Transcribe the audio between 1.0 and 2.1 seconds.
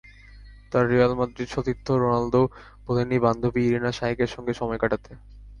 Madrid সতীর্থ